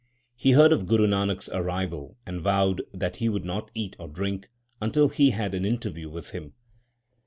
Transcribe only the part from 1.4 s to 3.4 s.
s arrival, and vowed that he